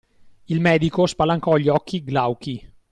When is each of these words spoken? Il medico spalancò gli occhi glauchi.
Il 0.47 0.59
medico 0.61 1.05
spalancò 1.05 1.57
gli 1.57 1.69
occhi 1.69 2.03
glauchi. 2.03 2.67